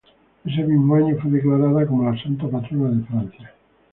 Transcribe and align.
Ese 0.43 0.63
mismo 0.63 0.95
año 0.95 1.15
fue 1.21 1.29
declarada 1.29 1.85
como 1.85 2.09
la 2.11 2.19
santa 2.23 2.47
patrona 2.49 2.89
de 2.89 3.03
Francia. 3.05 3.53